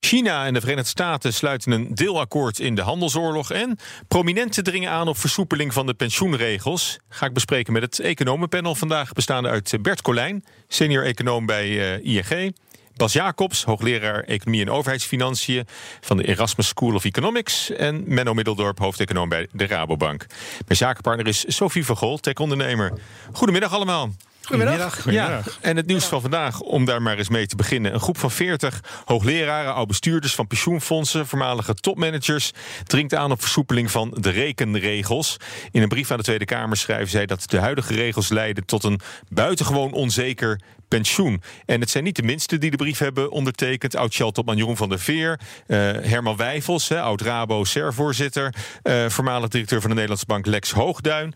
[0.00, 3.50] China en de Verenigde Staten sluiten een deelakkoord in de handelsoorlog.
[3.50, 3.78] En
[4.08, 6.98] prominenten dringen aan op versoepeling van de pensioenregels.
[7.08, 12.14] Ga ik bespreken met het economenpanel vandaag, bestaande uit Bert Colijn, senior econoom bij eh,
[12.14, 12.56] ING.
[12.96, 15.66] Bas Jacobs, hoogleraar Economie en Overheidsfinanciën
[16.00, 17.70] van de Erasmus School of Economics.
[17.70, 20.26] En Menno Middeldorp, hoofdeconoom bij de Rabobank.
[20.66, 22.92] Mijn zakenpartner is Sophie van tech-ondernemer.
[23.32, 24.12] Goedemiddag allemaal.
[24.46, 25.10] Goedemiddag.
[25.10, 27.94] Ja, en het nieuws van vandaag, om daar maar eens mee te beginnen.
[27.94, 32.50] Een groep van 40 hoogleraren, oud-bestuurders van pensioenfondsen, voormalige topmanagers,
[32.84, 35.36] dringt aan op versoepeling van de rekenregels.
[35.70, 38.84] In een brief aan de Tweede Kamer schrijven zij dat de huidige regels leiden tot
[38.84, 41.42] een buitengewoon onzeker pensioen.
[41.66, 43.96] En het zijn niet de minste die de brief hebben ondertekend.
[43.96, 49.94] Oud-Shell-topman Jeroen van der Veer, uh, Herman Wijfels, oud-Rabo, SER-voorzitter, uh, voormalig directeur van de
[49.94, 51.34] Nederlandse Bank Lex Hoogduin.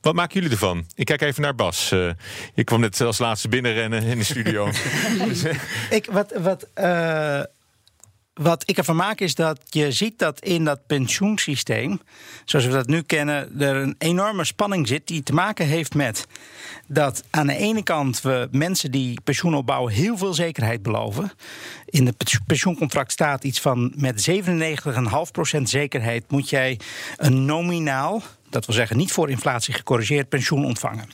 [0.00, 0.86] Wat maken jullie ervan?
[0.94, 1.92] Ik kijk even naar Bas.
[1.92, 2.10] Uh,
[2.54, 4.70] ik kwam net als laatste binnenrennen in de studio.
[5.26, 5.56] Dus, eh,
[5.90, 7.42] ik, wat, wat, uh,
[8.34, 12.00] wat ik ervan maak is dat je ziet dat in dat pensioensysteem,
[12.44, 16.26] zoals we dat nu kennen, er een enorme spanning zit die te maken heeft met
[16.86, 21.32] dat aan de ene kant we mensen die pensioen opbouwen heel veel zekerheid beloven.
[21.84, 24.30] In het pensioencontract staat iets van met
[25.56, 26.78] 97,5% zekerheid moet jij
[27.16, 31.08] een nominaal dat wil zeggen niet voor inflatie gecorrigeerd pensioen ontvangen.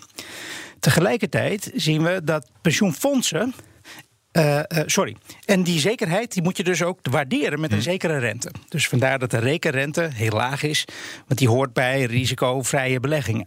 [0.80, 3.54] Tegelijkertijd zien we dat pensioenfondsen.
[4.32, 5.16] Uh, uh, sorry.
[5.44, 7.82] En die zekerheid die moet je dus ook waarderen met een hm.
[7.82, 8.50] zekere rente.
[8.68, 10.84] Dus vandaar dat de rekenrente heel laag is,
[11.26, 13.46] want die hoort bij risicovrije beleggingen.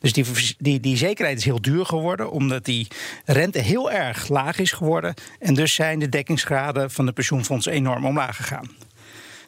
[0.00, 0.24] Dus die,
[0.58, 2.86] die, die zekerheid is heel duur geworden, omdat die
[3.24, 5.14] rente heel erg laag is geworden.
[5.38, 8.70] En dus zijn de dekkingsgraden van de pensioenfondsen enorm omlaag gegaan.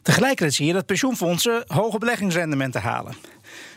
[0.03, 3.15] Tegelijkertijd zie je dat pensioenfondsen hoge beleggingsrendementen halen.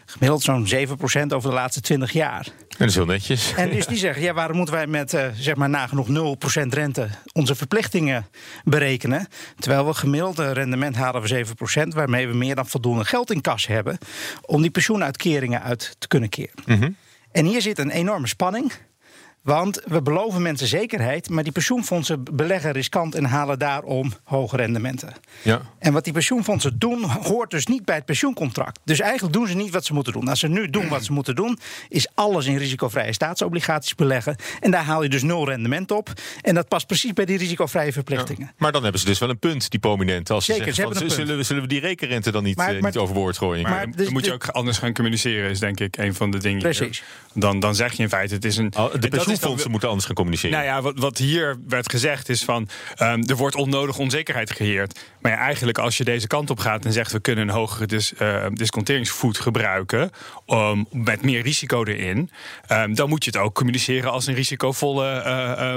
[0.06, 2.46] Gemiddeld zo'n 7% over de laatste 20 jaar.
[2.46, 3.54] En dat is heel netjes.
[3.54, 7.08] En dus die zeggen, ja, waarom moeten wij met uh, zeg maar nagenoeg 0% rente
[7.34, 8.28] onze verplichtingen
[8.64, 9.28] berekenen?
[9.60, 13.68] Terwijl we gemiddelde rendement halen we 7%, waarmee we meer dan voldoende geld in kas
[13.68, 13.98] hebben
[14.46, 16.64] om die pensioenuitkeringen uit te kunnen keren.
[16.66, 16.96] Mm
[17.32, 18.72] En hier zit een enorme spanning.
[19.48, 25.14] Want we beloven mensen zekerheid, maar die pensioenfondsen beleggen riskant en halen daarom hoge rendementen.
[25.42, 25.62] Ja.
[25.80, 28.80] En wat die pensioenfondsen doen, hoort dus niet bij het pensioencontract.
[28.84, 30.28] Dus eigenlijk doen ze niet wat ze moeten doen.
[30.28, 31.60] Als ze nu doen wat ze moeten doen,
[31.90, 34.36] is alles in risicovrije staatsobligaties beleggen.
[34.60, 36.10] En daar haal je dus nul rendement op.
[36.42, 38.52] En dat past precies bij die risicovrije verplichtingen.
[38.58, 40.36] maar dan hebben ze dus wel een punt, die prominenten.
[40.36, 42.76] Als ze Zeker, zeggen, ze van, zullen, we, zullen we die rekenrente dan niet, maar,
[42.76, 43.64] uh, niet overboord gooien?
[43.64, 46.32] Maar, maar dus dan moet je ook anders gaan communiceren, is denk ik een van
[46.32, 46.62] de dingen.
[46.62, 47.04] Precies.
[47.34, 48.74] Dan, dan zeg je in feite, het is een...
[48.78, 49.10] Oh, de
[49.40, 50.58] pensioenfondsen moeten anders gaan communiceren.
[50.58, 52.70] Nou ja, wat, wat hier werd gezegd is van...
[53.02, 55.00] Um, er wordt onnodig onzekerheid gecreëerd.
[55.22, 57.12] Maar ja, eigenlijk als je deze kant op gaat en zegt...
[57.12, 60.12] we kunnen een hogere dis, uh, disconteringsvoet gebruiken...
[60.48, 62.30] Um, met meer risico erin...
[62.72, 65.24] Um, dan moet je het ook communiceren als een risicovolle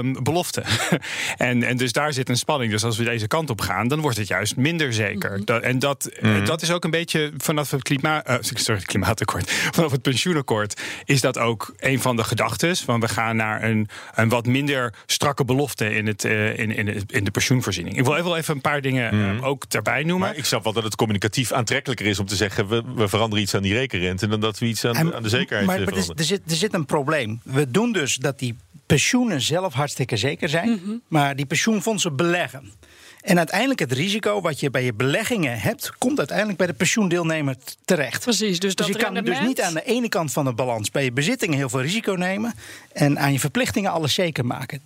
[0.03, 0.63] uh, belofte.
[1.37, 2.71] en, en dus daar zit een spanning.
[2.71, 5.31] Dus als we deze kant op gaan, dan wordt het juist minder zeker.
[5.31, 8.79] Mm dat, en dat, mm dat is ook een beetje vanaf het, klimaat, uh, sorry,
[8.79, 9.51] het klimaatakkoord...
[9.75, 12.77] vanaf het pensioenakkoord is dat ook een van de gedachten.
[12.77, 17.03] Van we gaan naar een een wat minder strakke belofte in, het, uh, in, in,
[17.07, 17.97] in, de pensioenvoorziening.
[17.97, 20.27] Ik wil even, even een paar dingen uh, ook daarbij noemen.
[20.27, 23.43] Maar ik snap wel dat het communicatief aantrekkelijker is om te zeggen: we, we veranderen
[23.43, 26.23] iets aan die rekenrente dan dat we iets aan, aan de zekerheid maar, maar er,
[26.23, 27.39] zit, er zit een probleem.
[27.43, 30.91] We doen dus dat die pensioenen zelf hartstikke zeker zijn, mhm.
[31.07, 32.71] maar die pensioenfondsen beleggen.
[33.21, 37.55] En uiteindelijk het risico wat je bij je beleggingen hebt, komt uiteindelijk bij de pensioendeelnemer
[37.85, 38.23] terecht.
[38.23, 38.59] Precies.
[38.59, 41.11] Dus, dus je kan dus niet aan de ene kant van de balans bij je
[41.11, 42.53] bezittingen heel veel risico nemen
[42.93, 44.81] en aan je verplichtingen alles zeker maken.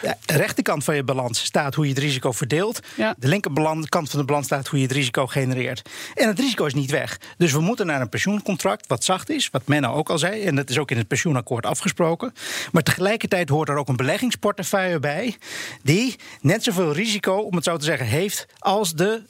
[0.00, 2.80] De rechterkant van je balans staat hoe je het risico verdeelt.
[3.18, 5.88] De linkerkant van de balans staat hoe je het risico genereert.
[6.14, 7.20] En het risico is niet weg.
[7.36, 10.42] Dus we moeten naar een pensioencontract wat zacht is, wat Menno ook al zei.
[10.42, 12.34] En dat is ook in het pensioenakkoord afgesproken.
[12.72, 15.36] Maar tegelijkertijd hoort er ook een beleggingsportefeuille bij,
[15.82, 19.22] die net zoveel risico, om het zo te zeggen, heeft als de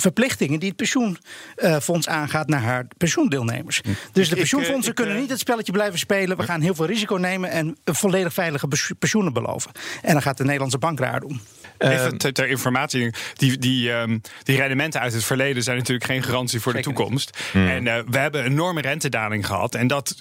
[0.00, 3.80] verplichtingen die het pensioenfonds aangaat naar haar pensioendeelnemers.
[3.84, 3.90] Hm.
[4.12, 6.36] Dus de pensioenfondsen kunnen eh, niet het spelletje blijven spelen.
[6.36, 8.68] We gaan heel veel risico nemen en volledig veilige
[8.98, 9.70] pensioenen beloven.
[10.02, 11.40] En dan gaat de Nederlandse bank raar doen.
[11.78, 16.22] Even ehm, ter, informatie, die, die, um, die rendementen uit het verleden zijn natuurlijk geen
[16.22, 17.38] garantie voor de toekomst.
[17.52, 17.68] Hmm.
[17.68, 19.74] En uh, we hebben een enorme rentedaling gehad.
[19.74, 20.16] En dat,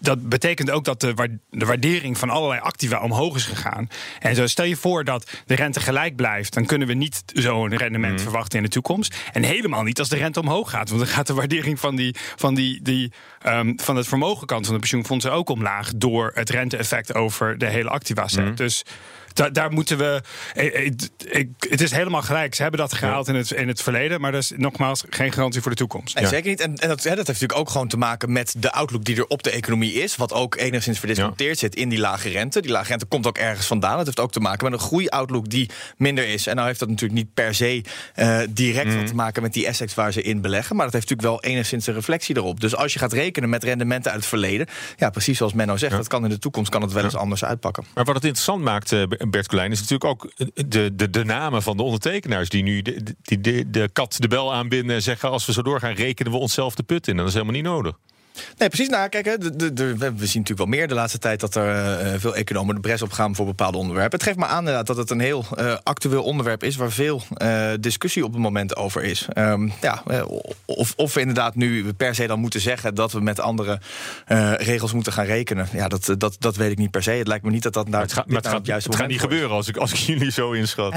[0.00, 3.88] dat betekent ook dat de, de waardering van allerlei activa omhoog is gegaan.
[4.20, 7.76] En zo stel je voor dat de rente gelijk blijft, dan kunnen we niet zo'n
[7.76, 8.22] rendement hmm.
[8.22, 9.15] verwachten in de toekomst.
[9.32, 10.88] En helemaal niet als de rente omhoog gaat.
[10.88, 13.12] Want dan gaat de waardering van, die, van, die, die,
[13.48, 15.90] um, van het vermogenkant van de pensioenfondsen ook omlaag.
[15.96, 18.44] door het rente-effect over de hele activa set.
[18.44, 18.54] Mhm.
[18.54, 18.84] Dus
[19.52, 20.22] daar moeten we.
[21.30, 22.54] Ik, het is helemaal gelijk.
[22.54, 24.20] Ze hebben dat gehaald in, het, in het verleden.
[24.20, 26.14] Maar dat is nogmaals geen garantie voor de toekomst.
[26.14, 26.60] Nee, Zeker niet.
[26.60, 29.26] En, en dat, dat, heeft natuurlijk ook gewoon te maken met de outlook die er
[29.26, 30.16] op de economie is.
[30.16, 32.60] Wat ook enigszins verdisconteerd zit in die lage rente.
[32.60, 33.96] Die lage rente komt ook ergens vandaan.
[33.96, 36.46] Het heeft ook te maken met een groei-outlook die minder is.
[36.46, 37.84] En nou heeft dat natuurlijk niet per se
[38.16, 38.96] uh, direct mm.
[38.96, 40.76] wat te maken met die assets waar ze in beleggen.
[40.76, 42.60] Maar dat heeft natuurlijk wel enigszins een reflectie erop.
[42.60, 44.66] Dus als je gaat rekenen met rendementen uit het verleden.
[44.96, 45.96] Ja, precies zoals Menno zegt.
[45.96, 47.84] Dat kan in de toekomst kan het wel eens anders uitpakken.
[47.94, 51.62] Maar wat het interessant maakt, uh, Bert Colijn, is natuurlijk ook de, de, de namen
[51.62, 55.30] van de ondertekenaars die nu de, die de, de kat de bel aanbinden en zeggen:
[55.30, 57.16] als we zo doorgaan, rekenen we onszelf de put in.
[57.16, 57.98] Dat is helemaal niet nodig.
[58.58, 58.88] Nee, precies.
[58.88, 62.04] Nou, kijk, hè, de, de, we zien natuurlijk wel meer de laatste tijd dat er
[62.04, 64.18] uh, veel economen de bres op gaan voor bepaalde onderwerpen.
[64.18, 67.22] Het geeft me aan inderdaad dat het een heel uh, actueel onderwerp is waar veel
[67.42, 69.26] uh, discussie op het moment over is.
[69.34, 70.02] Um, ja,
[70.64, 73.80] of, of we inderdaad nu per se dan moeten zeggen dat we met andere
[74.56, 75.68] regels moeten gaan rekenen.
[75.72, 77.10] Ja, dat, dat, dat weet ik niet per se.
[77.10, 79.50] Het lijkt me niet dat dat naar het, gaat, het, gaat, het gaat niet gebeuren
[79.50, 80.94] als ik, als ik jullie zo inschat.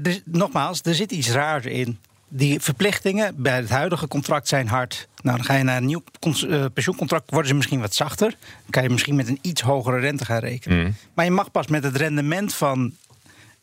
[0.00, 1.98] Dus, nogmaals, er zit iets raars in
[2.36, 5.08] die verplichtingen bij het huidige contract zijn hard.
[5.22, 6.02] Nou, dan ga je naar een nieuw
[6.46, 8.28] uh, pensioencontract, worden ze misschien wat zachter.
[8.28, 10.78] Dan kan je misschien met een iets hogere rente gaan rekenen.
[10.78, 10.94] Mm.
[11.14, 12.92] Maar je mag pas met het rendement van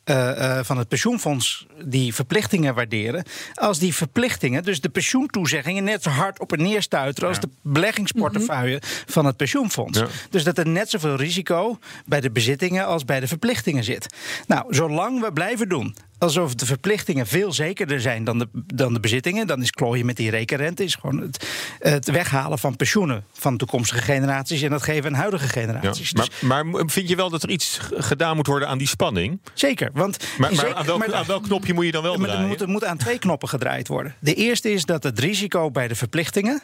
[0.06, 3.24] uh, van het pensioenfonds die verplichtingen waarderen.
[3.54, 7.50] Als die verplichtingen, dus de pensioentoezeggingen, net zo hard op en neer stuiteren als de
[7.62, 9.12] beleggingsportefeuille mhm.
[9.12, 10.04] van het pensioenfonds.
[10.30, 14.16] Dus dat er net zoveel risico bij de bezittingen als bij de verplichtingen zit.
[14.48, 19.00] Nou, zolang we blijven doen alsof de verplichtingen veel zekerder zijn dan de, dan de
[19.00, 19.48] bezittingen.
[19.48, 21.48] Dan is klooien met die rekenrente is gewoon het,
[21.80, 26.12] het weghalen van pensioenen van toekomstige generaties en dat geven aan huidige generaties.
[26.12, 29.42] Dus maar, maar, vind je wel dat er iets gedaan moet worden aan die spanning?
[29.54, 29.90] Zeker.
[29.94, 32.42] Want maar, maar aan, welk, aan, welk, knopje moet je dan wel draaien?
[32.42, 34.16] Er moet, er moet aan twee knoppen gedraaid worden.
[34.20, 36.62] De eerste is dat het risico bij de verplichtingen.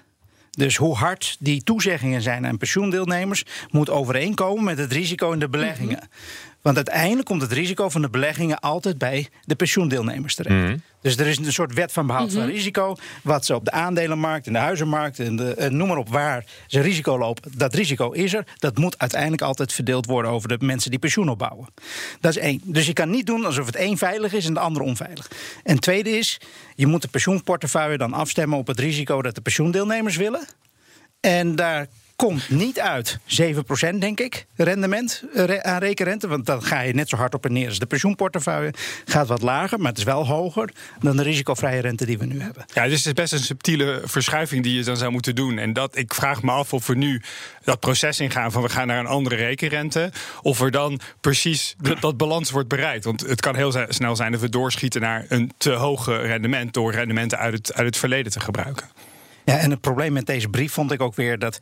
[0.51, 5.50] Dus hoe hard die toezeggingen zijn aan pensioendeelnemers, moet overeenkomen met het risico in de
[5.50, 5.98] beleggingen.
[5.98, 6.06] Mhm.
[6.62, 10.56] Want uiteindelijk komt het risico van de beleggingen altijd bij de pensioendeelnemers terecht.
[10.56, 10.77] Mhm.
[11.01, 12.51] Dus er is een soort wet van behoud van mhm.
[12.51, 12.95] risico.
[13.24, 16.45] Wat ze op de aandelenmarkt, in de huizenmarkt, en de, eh, noem maar op waar
[16.68, 17.51] ze risico lopen.
[17.56, 18.45] Dat risico is er.
[18.57, 21.68] Dat moet uiteindelijk altijd verdeeld worden over de mensen die pensioen opbouwen.
[22.19, 22.62] Dat is één.
[22.63, 25.31] Dus je kan niet doen alsof het één veilig is en de andere onveilig.
[25.63, 26.39] En tweede is,
[26.75, 30.48] je moet de pensioenportefeuille dan afstemmen op het risico dat de pensioendeelnemers willen.
[31.19, 31.88] En daar
[32.18, 36.28] komt niet uit 7% denk ik, rendement eh, aan rekenrente.
[36.28, 38.74] Want dan ga je net zo hard op en neer als de pensioenportefeuille.
[39.06, 40.69] Gaat wat lager, maar het is wel hoger
[41.00, 42.66] dan de risicovrije rente die we nu hebben.
[42.74, 45.58] Ja, dus het is best een subtiele verschuiving die je dan zou moeten doen.
[45.58, 47.22] En dat, ik vraag me af of we nu
[47.64, 50.12] dat proces ingaan van we gaan naar een andere rekenrente.
[50.42, 53.06] Of er dan precies dat, balans wordt bereikt.
[53.06, 56.92] Want het kan heel snel zijn dat we doorschieten naar een te hoge rendement door
[56.92, 58.88] rendementen uit het, uit het verleden te gebruiken.
[59.48, 61.60] Ja, en het probleem met deze brief vond ik ook weer dat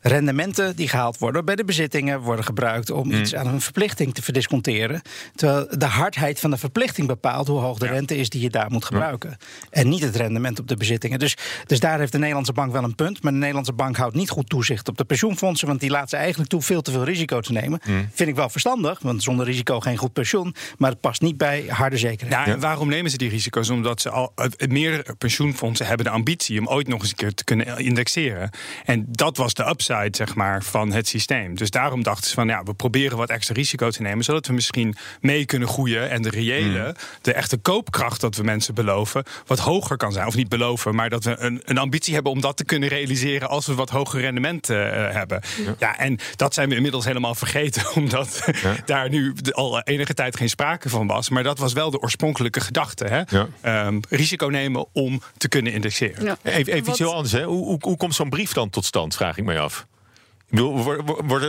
[0.00, 3.12] rendementen die gehaald worden bij de bezittingen worden gebruikt om mm.
[3.12, 5.02] iets aan een verplichting te verdisconteren.
[5.34, 8.70] Terwijl de hardheid van de verplichting bepaalt hoe hoog de rente is die je daar
[8.70, 9.36] moet gebruiken.
[9.70, 11.18] En niet het rendement op de bezittingen.
[11.18, 11.36] Dus,
[11.66, 13.22] dus daar heeft de Nederlandse bank wel een punt.
[13.22, 16.16] Maar de Nederlandse bank houdt niet goed toezicht op de pensioenfondsen, want die laat ze
[16.16, 17.80] eigenlijk toe veel te veel risico te nemen.
[17.86, 18.08] Mm.
[18.12, 20.54] Vind ik wel verstandig, want zonder risico geen goed pensioen.
[20.78, 22.46] Maar het past niet bij harde zekerheid.
[22.46, 23.70] Ja, waarom nemen ze die risico's?
[23.70, 24.32] Omdat ze al
[24.68, 28.50] meerdere pensioenfondsen hebben de ambitie om ooit nog eens een keer te kunnen indexeren.
[28.84, 31.54] En dat was de upside zeg maar, van het systeem.
[31.54, 34.52] Dus daarom dachten ze van ja, we proberen wat extra risico te nemen, zodat we
[34.52, 36.94] misschien mee kunnen groeien en de reële, hmm.
[37.22, 40.26] de echte koopkracht dat we mensen beloven, wat hoger kan zijn.
[40.26, 43.48] Of niet beloven, maar dat we een, een ambitie hebben om dat te kunnen realiseren
[43.48, 44.76] als we wat hoger rendement uh,
[45.10, 45.40] hebben.
[45.78, 45.98] Ja.
[45.98, 48.44] en dat zijn we inmiddels helemaal vergeten, omdat
[48.84, 51.28] daar nu al enige tijd geen sprake van was.
[51.28, 53.04] Maar dat was wel de oorspronkelijke gedachte.
[53.04, 53.22] Hè?
[53.86, 56.38] Um, risico nemen om te kunnen indexeren.
[56.42, 57.44] Even, even iets heel Hè?
[57.44, 59.86] Hoe, hoe, hoe komt zo'n brief dan tot stand, vraag ik mij af.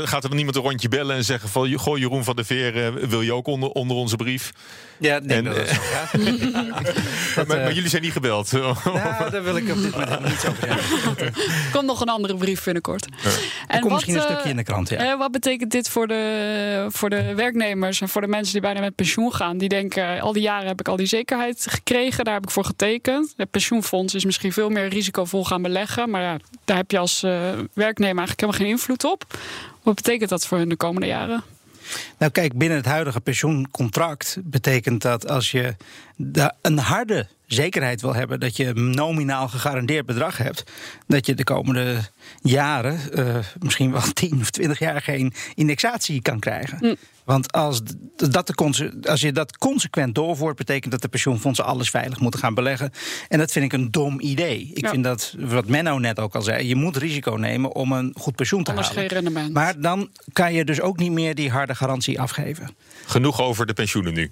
[0.04, 1.74] Gaat er dan niemand een rondje bellen en zeggen van...
[1.74, 4.52] Goh, Jeroen van der Veer, eh, wil je ook onder, onder onze brief?
[4.98, 5.72] Ja, nee, dat is
[7.36, 8.52] maar, maar, jullie zijn niet gebeld?
[8.52, 8.76] nou,
[9.32, 11.26] daar wil ik op dit moment niet over zeggen.
[11.26, 11.34] Er
[11.74, 13.08] komt nog een andere brief binnenkort.
[13.24, 13.30] Ja.
[13.68, 14.98] En komt misschien een eh, stukje in de krant, ja.
[14.98, 18.80] Eh, wat betekent dit voor de, voor de werknemers en voor de mensen die bijna
[18.80, 19.58] met pensioen gaan?
[19.58, 22.66] Die denken, al die jaren heb ik al die zekerheid gekregen, daar heb ik voor
[22.66, 23.34] getekend.
[23.38, 26.10] Het pensioenfonds is misschien veel meer risicovol gaan beleggen.
[26.10, 27.22] Maar ja, daar heb je als
[27.74, 29.24] werknemer eigenlijk helemaal geen invloed op.
[29.84, 31.44] Wat betekent dat voor hun de komende jaren?
[32.18, 35.76] Nou, kijk, binnen het huidige pensioencontract betekent dat als je
[36.62, 40.64] een harde zekerheid wil hebben dat je een nominaal gegarandeerd bedrag hebt,
[41.08, 41.98] dat je de komende
[42.42, 46.78] jaren, uh, misschien wel 10 of 20 jaar, geen indexatie kan krijgen.
[46.82, 46.96] Mm.
[47.26, 47.82] Want als,
[48.16, 52.54] dat de, als je dat consequent doorvoert, betekent dat de pensioenfondsen alles veilig moeten gaan
[52.54, 52.92] beleggen.
[53.28, 54.72] En dat vind ik een dom idee.
[54.74, 58.16] Ik vind dat, wat Menno net ook al zei, je moet risico nemen om een
[58.18, 59.04] goed pensioen te Anders halen.
[59.04, 59.54] Geen rendement.
[59.54, 62.76] Maar dan kan je dus ook niet meer die harde garantie afgeven.
[63.06, 64.32] Genoeg over de pensioenen nu.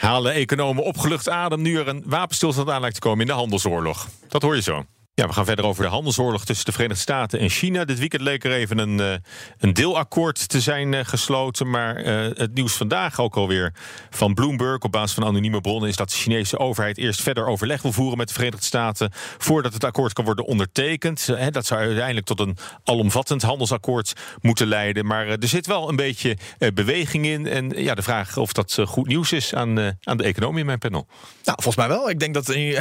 [0.00, 4.08] Halen economen opgelucht adem nu er een wapenstilstand aan lijkt te komen in de handelsoorlog?
[4.28, 4.84] Dat hoor je zo.
[5.14, 7.84] Ja, we gaan verder over de handelsoorlog tussen de Verenigde Staten en China.
[7.84, 9.12] Dit weekend leek er even een, uh,
[9.58, 11.70] een deelakkoord te zijn uh, gesloten.
[11.70, 13.74] Maar uh, het nieuws vandaag ook alweer
[14.10, 17.82] van Bloomberg op basis van anonieme bronnen is dat de Chinese overheid eerst verder overleg
[17.82, 21.26] wil voeren met de Verenigde Staten voordat het akkoord kan worden ondertekend.
[21.50, 25.06] dat zou uiteindelijk tot een alomvattend handelsakkoord moeten leiden.
[25.06, 26.36] Maar er zit wel een beetje
[26.74, 27.46] beweging in.
[27.46, 30.78] En ja, de vraag of dat goed nieuws is aan, aan de economie in mijn
[30.78, 31.06] panel.
[31.44, 32.10] Nou, volgens mij wel.
[32.10, 32.76] Ik denk dat in,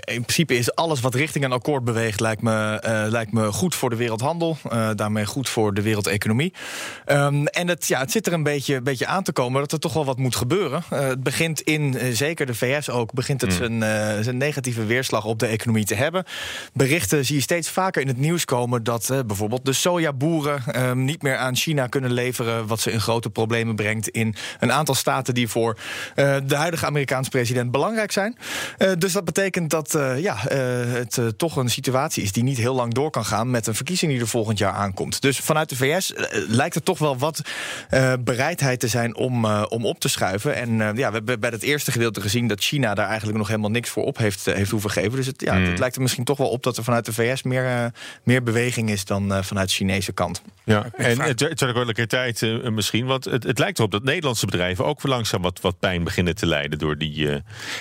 [0.00, 3.74] in principe is alles wat richting een akkoord beweegt, lijkt me, uh, lijkt me goed
[3.74, 4.56] voor de wereldhandel.
[4.72, 6.52] Uh, daarmee goed voor de wereldeconomie.
[7.06, 9.78] Um, en het, ja, het zit er een beetje, beetje aan te komen dat er
[9.78, 10.82] toch wel wat moet gebeuren.
[10.92, 13.56] Uh, het begint in, zeker de VS ook, begint het mm.
[13.56, 16.24] zijn, zijn negatieve weerslag op de economie te hebben.
[16.72, 21.22] Berichten zie je steeds vaker in het nieuws komen dat bijvoorbeeld de sojaboeren ehm, niet
[21.22, 22.66] meer aan China kunnen leveren.
[22.66, 25.78] Wat ze in grote problemen brengt in een aantal staten die voor
[26.14, 28.36] de huidige Amerikaanse president belangrijk zijn.
[28.98, 33.10] dus dat betekent dat ja, het toch een situatie is die niet heel lang door
[33.10, 35.20] kan gaan met een verkiezing die er volgend jaar aankomt.
[35.20, 37.42] Dus vanuit de VS eh, lijkt er toch wel wat
[37.90, 40.54] uh, bereidheid te zijn om, uh, om op te schuiven.
[40.54, 43.70] En ja, we hebben bij het eerste gedeelte gezien dat China daar eigenlijk nog helemaal
[43.70, 45.12] niks voor op heeft, heeft hoeven geven.
[45.12, 45.64] Dus het, ja, mm.
[45.64, 48.90] het lijkt er misschien toch wel op dat er vanuit de VS meer, meer beweging
[48.90, 50.42] is dan vanuit de Chinese kant.
[50.64, 53.90] Ja, en het, het ook wel een keer tijd misschien, want het, het lijkt erop
[53.90, 57.28] dat Nederlandse bedrijven ook langzaam wat, wat pijn beginnen te lijden door die.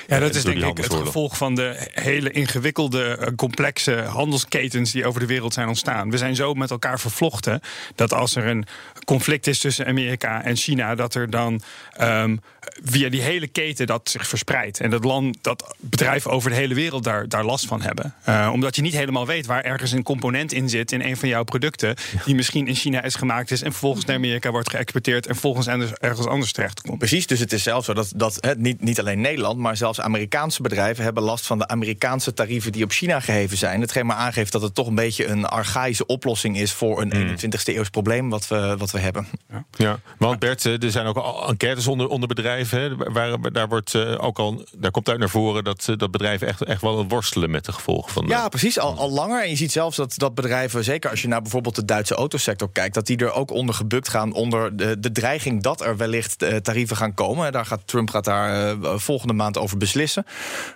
[0.08, 5.20] ja, dat is denk ik het gevolg van de hele ingewikkelde, complexe handelsketens die over
[5.20, 6.10] de wereld zijn ontstaan.
[6.10, 7.62] We zijn zo met elkaar vervlochten
[7.96, 8.66] dat als er een
[9.06, 11.62] conflict is tussen Amerika en China, dat er dan
[12.02, 12.42] um,
[12.84, 14.80] via die hele keten dat zich verspreidt.
[14.80, 18.16] En dat land, dat bedrijven over de hele wereld daar, daar last van hebben.
[18.30, 21.30] Uh, omdat je niet helemaal weet waar ergens een component in zit in een van
[21.30, 25.28] jouw producten, die misschien in China is gemaakt is en vervolgens naar Amerika wordt geëxporteerd
[25.28, 26.98] en volgens ergens anders terecht komt.
[26.98, 30.02] Precies, dus het is zelfs zo dat, dat het niet, niet alleen Nederland, maar zelfs
[30.02, 33.82] Amerikaanse bedrijven hebben last van de Amerikaanse tarieven die op China geheven zijn.
[33.82, 37.64] Hetgeen maar aangeeft dat het toch een beetje een archaïsche oplossing is voor een 21ste
[37.64, 37.76] hmm.
[37.76, 39.28] eeuws probleem wat we, wat we hebben.
[39.50, 40.00] Ja, ja.
[40.18, 42.82] want Bert, eh, er zijn ook al enquêtes onder, onder bedrijven.
[42.82, 46.12] Hè, waar, daar, wordt uh, ook al, daar komt uit naar voren dat, uh, dat
[46.12, 48.24] bedrijven echt, echt wel worstelen met de gevolgen van.
[48.26, 48.30] De...
[48.30, 48.80] Ja, precies.
[48.80, 49.44] Al, al langer.
[49.44, 52.70] En je ziet zelfs dat, dat bedrijven, zeker als je naar bijvoorbeeld de Duitse autosector
[52.72, 56.64] kijkt, dat die er ook onder gebukt gaan onder de, de dreiging dat er wellicht
[56.64, 57.52] tarieven gaan komen.
[57.52, 60.26] Daar gaat Trump gaat daar volgende maand over beslissen.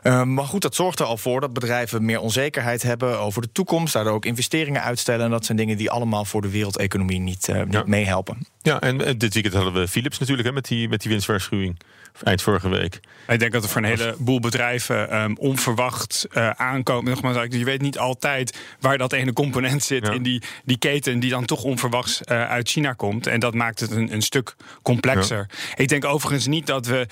[0.03, 2.19] maar goed, dat zorgt er al voor dat bedrijven meer
[2.55, 5.25] onzekerheid hebben over de toekomst, daardoor ook investeringen uitstellen.
[5.25, 7.83] En dat zijn dingen die allemaal voor de wereldeconomie niet, uh, niet ja.
[7.85, 8.47] meehelpen.
[8.61, 11.77] Ja, en dit weekend hadden we Philips natuurlijk hè, met, die, met die winstwaarschuwing
[12.23, 12.99] eind vorige week.
[13.27, 17.11] Ik denk dat er voor een heleboel bedrijven um, onverwacht uh, aankomen.
[17.11, 20.13] Nogmaals, je weet niet altijd waar dat ene component zit ja.
[20.13, 23.27] in die, die keten die dan toch onverwachts uh, uit China komt.
[23.27, 25.47] En dat maakt het een, een stuk complexer.
[25.49, 25.75] Ja.
[25.75, 27.07] Ik denk overigens niet dat we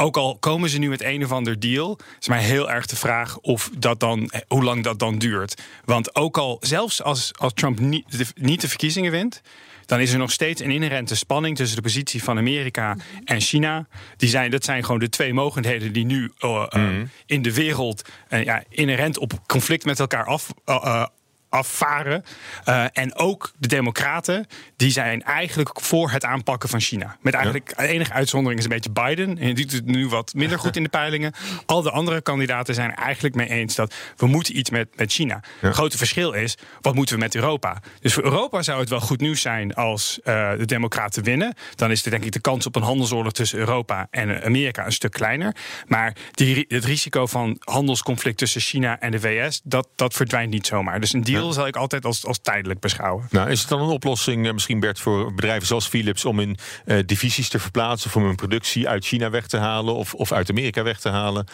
[0.00, 2.96] ook al komen ze nu met een of ander deal, is mij heel erg de
[2.96, 5.62] vraag of dat dan, hoe lang dat dan duurt.
[5.84, 9.42] Want ook al, zelfs als, als Trump niet de, niet de verkiezingen wint,
[9.86, 13.86] dan is er nog steeds een inherente spanning tussen de positie van Amerika en China.
[14.16, 17.10] Die zijn, dat zijn gewoon de twee mogelijkheden die nu uh, mm.
[17.26, 20.52] in de wereld uh, ja, inherent op conflict met elkaar af,
[21.50, 22.24] afvaren.
[22.68, 27.16] Uh, en ook de Democraten, die zijn eigenlijk voor het aanpakken van China.
[27.20, 29.38] Met eigenlijk de enige uitzondering is een beetje Biden.
[29.38, 31.32] En die doet het nu wat minder goed in de peilingen.
[31.66, 35.12] Al de andere kandidaten zijn er eigenlijk mee eens dat we moeten iets met, met
[35.12, 35.42] China.
[35.60, 37.82] Het grote verschil is, wat moeten we met Europa?
[38.00, 41.54] Dus voor Europa zou het wel goed nieuws zijn als uh, de Democraten winnen.
[41.74, 44.92] Dan is er denk ik de kans op een handelsoorlog tussen Europa en Amerika een
[44.92, 45.56] stuk kleiner.
[45.86, 50.66] Maar die, het risico van handelsconflict tussen China en de VS, dat, dat verdwijnt niet
[50.66, 51.00] zomaar.
[51.00, 53.26] Dus een deal zal ik altijd als, als tijdelijk beschouwen.
[53.30, 56.56] Nou, is het dan een oplossing, eh, misschien Bert, voor bedrijven zoals Philips om in
[56.86, 60.50] uh, divisies te verplaatsen, om hun productie uit China weg te halen of, of uit
[60.50, 61.46] Amerika weg te halen?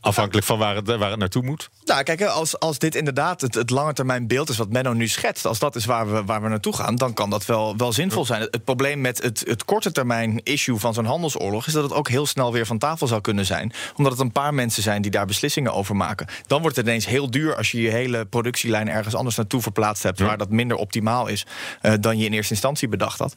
[0.00, 1.70] Afhankelijk van waar het, waar het naartoe moet?
[1.84, 5.08] Nou, kijk, als, als dit inderdaad het, het lange termijn beeld is wat Menno nu
[5.08, 7.92] schetst, als dat is waar we, waar we naartoe gaan, dan kan dat wel, wel
[7.92, 8.40] zinvol zijn.
[8.40, 11.92] Het, het probleem met het, het korte termijn issue van zo'n handelsoorlog is dat het
[11.92, 13.72] ook heel snel weer van tafel zou kunnen zijn.
[13.96, 16.26] Omdat het een paar mensen zijn die daar beslissingen over maken.
[16.46, 20.02] Dan wordt het ineens heel duur als je je hele productielijn ergens anders naartoe verplaatst
[20.02, 20.24] hebt, ja.
[20.24, 21.46] waar dat minder optimaal is
[21.82, 23.34] uh, dan je in eerste instantie bedacht had.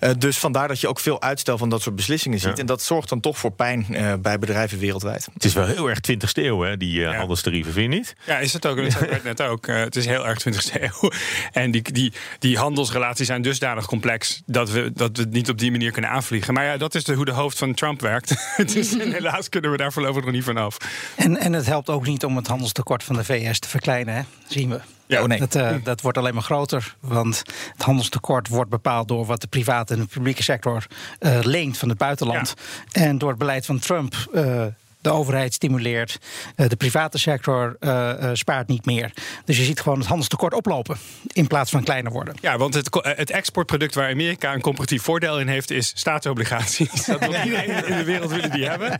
[0.00, 2.56] Uh, dus vandaar dat je ook veel uitstel van dat soort beslissingen ziet.
[2.56, 2.60] Ja.
[2.60, 5.28] En dat zorgt dan toch voor pijn uh, bij bedrijven wereldwijd.
[5.34, 8.16] Het is wel heel erg erg 20ste eeuw, hè, die uh, handelstarieven, vind je niet?
[8.26, 8.76] Ja, is het ook.
[8.76, 9.66] Dat zei ik net ook.
[9.66, 11.10] Uh, het is heel erg 20ste eeuw.
[11.52, 15.58] En die, die, die handelsrelaties zijn dusdanig complex dat we, dat we het niet op
[15.58, 16.54] die manier kunnen aanvliegen.
[16.54, 18.34] Maar ja, dat is de, hoe de hoofd van Trump werkt.
[18.74, 20.76] dus helaas kunnen we daar voorlopig nog niet vanaf.
[21.16, 24.22] En, en het helpt ook niet om het handelstekort van de VS te verkleinen, hè?
[24.46, 24.80] zien we.
[25.06, 25.38] Ja, oh nee.
[25.38, 26.96] dat, uh, dat wordt alleen maar groter.
[27.00, 30.86] Want het handelstekort wordt bepaald door wat de private en de publieke sector
[31.20, 32.54] uh, leent van het buitenland.
[32.88, 33.00] Ja.
[33.02, 34.14] En door het beleid van Trump.
[34.34, 34.64] Uh,
[35.04, 36.18] de overheid stimuleert,
[36.56, 39.12] de private sector uh, uh, spaart niet meer.
[39.44, 40.96] Dus je ziet gewoon het handelstekort oplopen
[41.32, 42.34] in plaats van kleiner worden.
[42.40, 47.04] Ja, want het, het exportproduct waar Amerika een competitief voordeel in heeft, is staatsobligaties.
[47.14, 48.98] Dat wil iedereen in de wereld willen die hebben.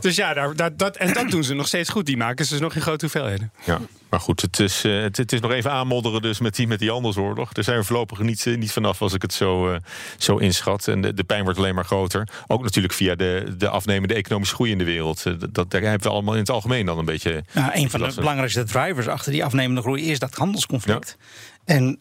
[0.00, 2.06] Dus ja, daar, dat, dat, en dat doen ze nog steeds goed.
[2.06, 3.52] Die maken ze dus nog in grote hoeveelheden.
[3.64, 3.80] Ja.
[4.08, 6.78] Maar goed, het is, uh, het, het, is nog even aanmodderen dus met die, met
[6.78, 7.52] die handelsoorlog.
[7.52, 9.76] Daar zijn we voorlopig niet, niet vanaf als ik het zo, uh,
[10.18, 10.88] zo inschat.
[10.88, 12.28] En de, de, pijn wordt alleen maar groter.
[12.46, 15.22] Ook natuurlijk via de, de afnemende economische groei in de wereld.
[15.52, 17.44] Dat, daar hebben we allemaal in het algemeen dan een beetje...
[17.52, 21.16] Nou, een van de belangrijkste drivers achter die afnemende groei is dat handelsconflict.
[21.18, 21.74] Ja.
[21.74, 21.98] En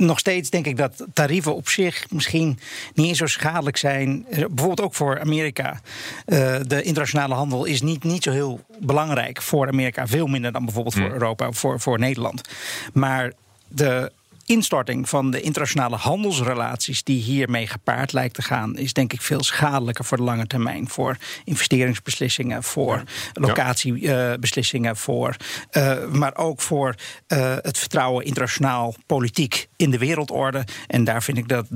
[0.00, 2.58] nog steeds denk ik dat tarieven op zich misschien
[2.94, 4.26] niet eens zo schadelijk zijn.
[4.28, 5.80] Bijvoorbeeld ook voor Amerika.
[6.26, 10.06] Uh, de internationale handel is niet, niet zo heel belangrijk voor Amerika.
[10.06, 12.48] Veel minder dan bijvoorbeeld voor Europa of voor, voor Nederland.
[12.92, 13.32] Maar
[13.68, 14.12] de
[14.50, 19.42] instorting van de internationale handelsrelaties die hiermee gepaard lijkt te gaan, is denk ik veel
[19.42, 20.88] schadelijker voor de lange termijn.
[20.88, 23.02] Voor investeringsbeslissingen, voor ja.
[23.32, 25.36] locatiebeslissingen, uh, voor,
[25.72, 26.94] uh, maar ook voor
[27.28, 30.64] uh, het vertrouwen internationaal politiek in de wereldorde.
[30.86, 31.66] En daar vind ik dat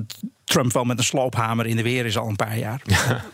[0.45, 2.83] Trump wel met een sloophamer in de weer is al een paar jaar.
[2.95, 3.25] Ja,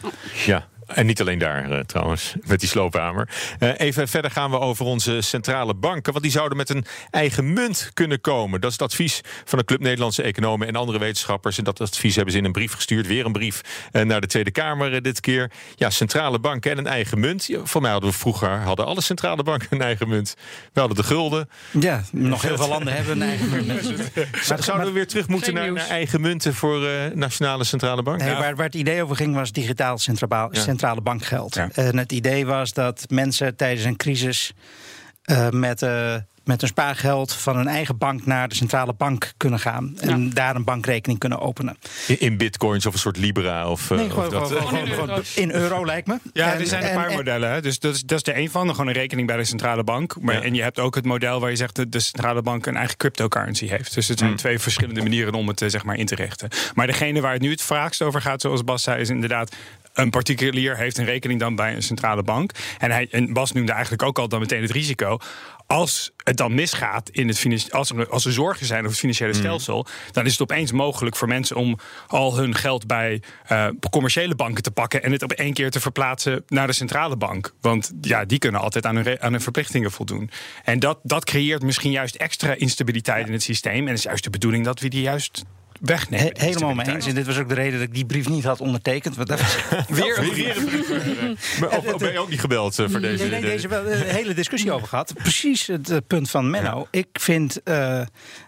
[0.46, 0.68] ja.
[0.94, 3.28] En niet alleen daar uh, trouwens, met die sloophamer.
[3.58, 6.12] Uh, even verder gaan we over onze centrale banken.
[6.12, 8.60] Want die zouden met een eigen munt kunnen komen.
[8.60, 11.58] Dat is het advies van de Club Nederlandse Economen en andere wetenschappers.
[11.58, 13.06] En dat advies hebben ze in een brief gestuurd.
[13.06, 13.60] Weer een brief
[13.92, 15.50] uh, naar de Tweede Kamer dit keer.
[15.74, 17.48] Ja, centrale banken en een eigen munt.
[17.62, 20.36] Voor mij hadden we vroeger hadden alle centrale banken een eigen munt.
[20.72, 21.48] We hadden de gulden.
[21.70, 24.14] Ja, nog heel veel landen hebben een eigen munt.
[24.48, 28.26] maar zouden we weer terug moeten naar, naar, eigen munten voor nationale centrale banken?
[28.26, 30.48] Nee, waar, waar, het idee over ging was digitaal centraal.
[30.52, 31.54] Ja centrale bankgeld.
[31.54, 31.68] Ja.
[31.72, 34.52] En het idee was dat mensen tijdens een crisis
[35.30, 39.58] uh, met, uh, met hun spaargeld van hun eigen bank naar de centrale bank kunnen
[39.58, 39.94] gaan.
[40.00, 40.30] En ja.
[40.32, 41.76] daar een bankrekening kunnen openen.
[42.06, 43.70] In, in, bitcoins of een soort Libra?
[43.70, 46.18] Of, nee, gewoon, of dat, gewoon, gewoon, gewoon in euro lijkt me.
[46.32, 47.50] Ja, en, er zijn een paar en, modellen.
[47.50, 47.60] Hè.
[47.60, 48.70] Dus dat is, dat is de een van.
[48.70, 50.20] Gewoon een rekening bij de centrale bank.
[50.20, 50.42] Maar, ja.
[50.42, 52.96] En je hebt ook het model waar je zegt dat de centrale bank een eigen
[52.96, 53.94] cryptocurrency heeft.
[53.94, 54.36] Dus het zijn mm.
[54.36, 56.48] twee verschillende manieren om het zeg maar, in te richten.
[56.74, 59.56] Maar degene waar het nu het vaakst over gaat, zoals Bas zei, is inderdaad
[60.00, 62.52] een particulier heeft een rekening dan bij een centrale bank.
[62.78, 65.18] En, hij, en Bas noemde eigenlijk ook al dan meteen het risico.
[65.66, 69.34] Als het dan misgaat in het als er, als er zorgen zijn over het financiële
[69.34, 70.12] stelsel, mm.
[70.12, 74.62] dan is het opeens mogelijk voor mensen om al hun geld bij uh, commerciële banken
[74.62, 77.52] te pakken en het op één keer te verplaatsen naar de centrale bank.
[77.60, 80.30] Want ja, die kunnen altijd aan hun, aan hun verplichtingen voldoen.
[80.64, 83.26] En dat, dat creëert misschien juist extra instabiliteit ja.
[83.26, 83.82] in het systeem.
[83.82, 85.44] En het is juist de bedoeling dat we die juist
[85.80, 86.26] wegnemen.
[86.26, 87.06] He, helemaal mee eens.
[87.06, 89.16] En dit was ook de reden dat ik die brief niet had ondertekend.
[89.16, 89.56] Want dat was
[89.88, 91.62] weer, weer een brief.
[91.62, 93.22] of ben je ook niet gebeld uh, voor deze?
[93.22, 95.12] Nee, nee, deze wel een hele discussie over gehad.
[95.14, 96.78] Precies het uh, punt van Menno.
[96.78, 96.98] Ja.
[97.00, 98.00] Ik vind uh,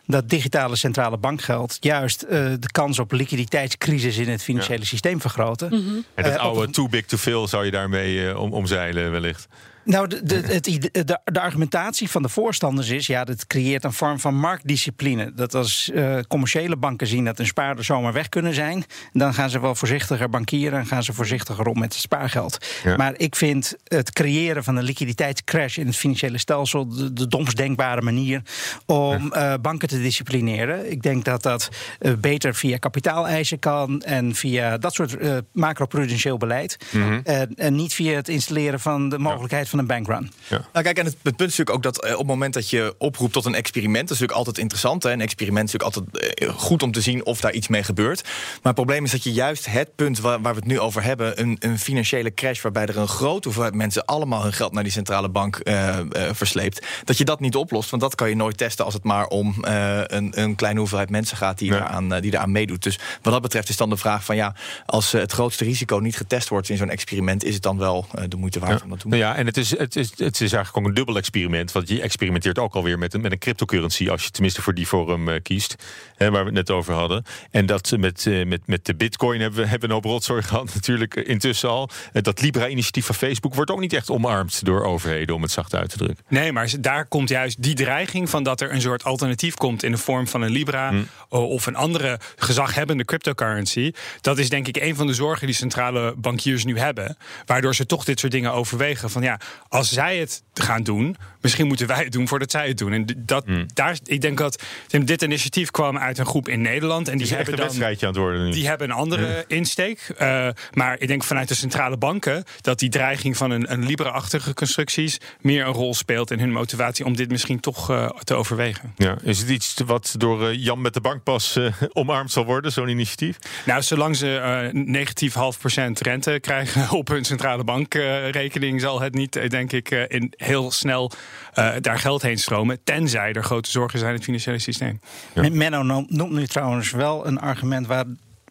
[0.06, 4.86] dat digitale centrale bankgeld juist de kans op liquiditeitscrisis in het financiële ja.
[4.86, 5.68] systeem vergroten.
[5.68, 6.04] Mm -hmm.
[6.14, 9.48] En dat oude too big to fail zou je daarmee om, omzeilen wellicht.
[9.84, 13.92] Nou, de, de, het, de, de, argumentatie van de voorstanders is: ja, dat creëert een
[13.92, 15.32] vorm van marktdiscipline.
[15.34, 19.50] Dat als uh, commerciële banken zien dat hun spaarders zomaar weg kunnen zijn, dan gaan
[19.50, 22.66] ze wel voorzichtiger bankieren en gaan ze voorzichtiger om met het spaargeld.
[22.84, 22.96] Ja.
[22.96, 27.56] Maar ik vind het creëren van een liquiditeitscrash in het financiële stelsel de, de domst
[27.56, 28.42] denkbare manier
[28.86, 29.52] om ja.
[29.52, 30.90] uh, banken te disciplineren.
[30.90, 31.68] Ik denk dat dat
[32.00, 35.16] uh, beter via kapitaaleisen kan en via dat soort
[35.52, 36.76] macroprudentieel beleid.
[36.90, 37.22] Mm -hmm.
[37.56, 40.32] en niet via het installeren van de mogelijkheid van een bankrun.
[40.48, 40.60] Ja.
[40.72, 42.70] Nou, kijk, en het, het, punt is natuurlijk ook dat eh, op het moment dat
[42.70, 45.02] je oproept tot een experiment, dat is natuurlijk altijd interessant.
[45.02, 45.12] Hè?
[45.12, 48.22] Een experiment is natuurlijk altijd eh, goed om te zien of daar iets mee gebeurt.
[48.22, 51.02] Maar het probleem is dat je juist het punt waar, waar we het nu over
[51.02, 54.82] hebben, een, een, financiële crash waarbij er een grote hoeveelheid mensen allemaal hun geld naar
[54.82, 57.90] die centrale bank uh, uh, versleept, dat je dat niet oplost.
[57.90, 61.10] Want dat kan je nooit testen als het maar om uh, een, een, kleine hoeveelheid
[61.10, 61.76] mensen gaat die, ja.
[61.76, 62.82] eraan, die eraan meedoet.
[62.82, 64.54] Dus wat dat betreft is dan de vraag van ja,
[64.86, 68.36] als het grootste risico niet getest wordt in zo'n experiment, is het dan wel de
[68.36, 68.84] moeite waard ja.
[68.84, 69.18] om dat te doen?
[69.18, 71.72] Ja, en het is, het, is, het is eigenlijk ook een dubbel experiment.
[71.72, 74.08] Want je experimenteert ook alweer met een, met een cryptocurrency.
[74.08, 75.74] Als je tenminste voor die vorm uh, kiest.
[76.16, 77.24] Hè, waar we het net over hadden.
[77.50, 80.42] En dat met, uh, met, met de bitcoin hebben we, hebben we een hoop rotzooi
[80.52, 81.90] gehad natuurlijk intussen al.
[82.12, 85.34] dat Libra-initiatief van Facebook wordt ook niet echt omarmd door overheden.
[85.34, 86.24] Om het zacht uit te drukken.
[86.28, 89.82] Nee, maar daar komt juist die dreiging van dat er een soort alternatief komt.
[89.82, 90.88] In de vorm van een Libra.
[90.88, 91.08] Hmm.
[91.28, 93.92] Of een andere gezaghebbende cryptocurrency.
[94.20, 97.16] Dat is denk ik een van de zorgen die centrale bankiers nu hebben.
[97.46, 99.10] Waardoor ze toch dit soort dingen overwegen.
[99.10, 102.78] Van ja, als zij het gaan doen, misschien moeten wij het doen voordat zij het
[102.78, 102.92] doen.
[102.92, 103.66] En dat, Hmm.
[103.74, 107.08] daar, ik denk dat dit initiatief kwam uit een groep in Nederland.
[107.08, 107.66] En die echt hebben een dan.
[107.66, 108.50] wedstrijdje aan het worden nu.
[108.50, 110.12] Die hebben een andere insteek.
[110.18, 114.54] Eh, maar ik denk vanuit de centrale banken dat die dreiging van een, een Libra-achtige
[114.54, 118.92] constructies meer een rol speelt in hun motivatie om dit misschien toch eh, te overwegen.
[118.96, 121.58] Ja, is het iets wat door eh, Jan met de bankpas
[121.92, 123.38] omarmd zal worden, zo'n initiatief?
[123.64, 129.36] Nou, zolang ze negatief half procent rente krijgen op hun centrale bankrekening, zal het niet,
[129.48, 131.10] denk ik, eh, in heel snel
[131.52, 132.84] eh, daar geld heen stromen.
[132.84, 135.00] Tenzij er grote zorgen zijn in het financiële systeem.
[135.34, 138.04] Menno noemt nu trouwens wel een argument waar,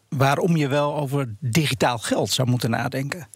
[0.08, 3.28] waarom je wel over digitaal geld zou moeten nadenken.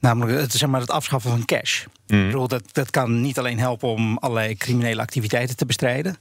[0.00, 1.84] Namelijk het, zeg maar, het afschaffen van cash.
[2.06, 6.16] Ik bedoel, dat, dat kan niet alleen helpen om allerlei criminele activiteiten te bestrijden.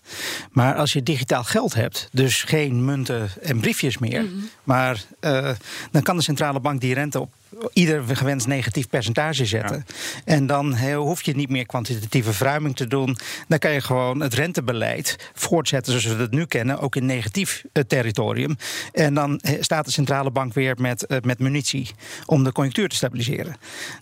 [0.52, 4.26] Maar als je digitaal geld hebt, dus geen munten en briefjes meer.
[4.64, 5.50] Maar eh,
[5.92, 7.34] dan kan de centrale bank die rente op
[7.74, 9.86] ieder gewenst negatief percentage zetten.
[10.26, 13.18] En dan he- hoef je niet meer kwantitatieve verruiming te doen.
[13.48, 17.64] Dan kan je gewoon het rentebeleid voortzetten zoals we dat nu kennen, ook in negatief
[17.74, 18.58] eh, territorium.
[18.94, 21.90] En dan staat de centrale bank weer met, eh, met munitie
[22.26, 23.56] om de conjunctuur te stabiliseren.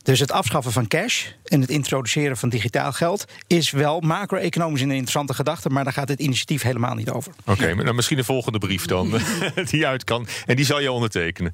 [0.03, 4.89] Dus het afschaffen van cash en het introduceren van digitaal geld is wel macro-economisch een
[4.91, 7.31] interessante gedachte, maar daar gaat het initiatief helemaal niet over.
[7.45, 9.19] Oké, maar dan misschien de volgende brief dan,
[9.71, 10.27] die uit kan.
[10.45, 11.53] En die zal je ondertekenen.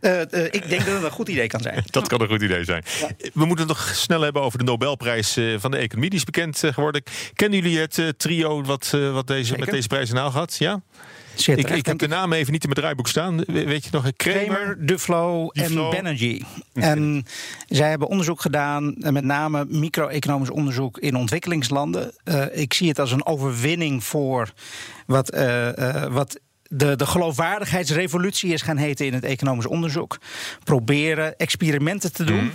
[0.00, 1.82] Eh, eh, ik denk dat het een goed idee kan zijn.
[1.90, 2.82] Dat kan een goed idee zijn.
[3.34, 6.10] We moeten het nog snel hebben over de Nobelprijs eh, van de economie.
[6.10, 7.02] Die is bekend geworden.
[7.34, 10.56] Kennen jullie het trio wat, eh, wat deze, met deze prijs in haal gaat?
[10.58, 10.82] Ja?
[11.34, 13.36] Zeer Ik, ik heb de naam even niet in mijn draaiboek staan.
[13.36, 14.06] We- Weet je nog?
[14.16, 14.44] Kramer?
[14.44, 15.74] Kramer, Duflo en.
[15.74, 16.44] Banerjee.
[16.74, 17.24] En
[17.68, 22.12] zij hebben onderzoek gedaan, met name micro-economisch onderzoek in ontwikkelingslanden.
[22.24, 24.52] Eh, ik zie het als een overwinning voor
[25.06, 30.18] wat, eh, eh, wat de, de geloofwaardigheidsrevolutie is gaan heten in het economisch onderzoek.
[30.64, 32.52] Proberen experimenten te doen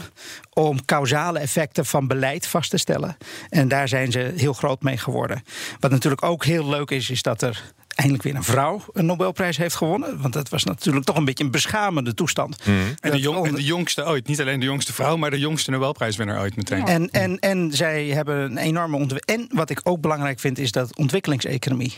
[0.54, 3.18] om causale effecten van beleid vast te stellen.
[3.50, 5.44] En daar zijn ze heel groot mee geworden.
[5.80, 7.64] Wat natuurlijk ook heel leuk is, is dat er
[7.96, 10.22] eindelijk weer een vrouw een Nobelprijs heeft gewonnen.
[10.22, 12.64] Want dat was natuurlijk toch een beetje een beschamende toestand.
[13.00, 14.28] En de, jong, en de jongste ooit.
[14.28, 16.86] Niet alleen de jongste vrouw, maar de jongste Nobelprijswinnaar ooit meteen.
[16.86, 19.50] En, en, en zij hebben een enorme ontwikkeling.
[19.50, 21.94] En wat ik ook belangrijk vind, is dat ontwikkelingseconomie.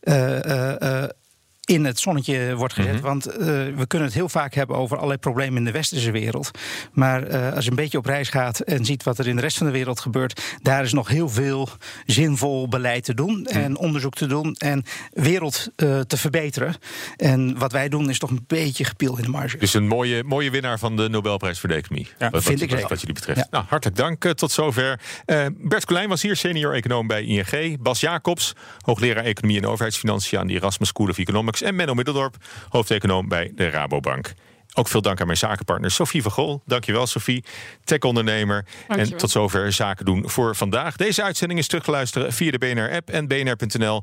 [0.00, 1.10] eh, eh, eh,
[1.64, 3.00] in het zonnetje wordt gezet.
[3.00, 6.50] Want eh, we kunnen het heel vaak hebben over allerlei problemen in de westerse wereld.
[6.92, 9.42] Maar eh, als je een beetje op reis gaat en ziet wat er in de
[9.42, 11.68] rest van de wereld gebeurt, daar is nog heel veel
[12.06, 16.74] zinvol beleid te doen en onderzoek te doen en wereld eh, te verbeteren.
[17.16, 19.56] En wat wij doen is toch een beetje gepiel in de marge.
[19.56, 22.08] Dus een mooie, mooie winnaar van de Nobelprijs voor de economie.
[22.18, 23.38] Ja, wat, vind wat, ik wat, wat jullie betreft.
[23.38, 23.46] Ja.
[23.50, 24.32] Nou, hartelijk dank.
[24.34, 25.00] Tot zover.
[25.56, 27.82] Bert Colijn was hier, senior econoom bij ING.
[27.82, 31.53] Bas Jacobs, hoogleraar economie en overheidsfinanciën aan de Erasmus School of Economics.
[31.62, 32.36] En Menno Middeldorp,
[32.68, 34.32] hoofdeconoom bij de Rabobank.
[34.74, 36.62] Ook veel dank aan mijn zakenpartner Sophie van Gol.
[36.66, 37.44] Dankjewel Sophie,
[37.84, 38.66] tech-ondernemer.
[38.88, 40.96] En tot zover zaken doen voor vandaag.
[40.96, 44.02] Deze uitzending is terug te luisteren via de BNR-app en bnr.nl.